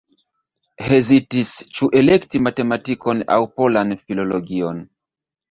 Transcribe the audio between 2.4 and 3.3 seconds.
matematikon